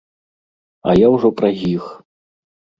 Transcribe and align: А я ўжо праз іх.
А 0.89 0.95
я 1.05 1.13
ўжо 1.17 1.33
праз 1.43 1.63
іх. 1.75 1.85